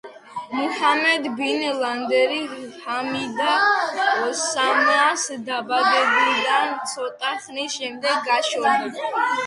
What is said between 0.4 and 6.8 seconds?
მუჰამედ ბინ ლადენი ჰამიდა ოსამას დაბადებიდან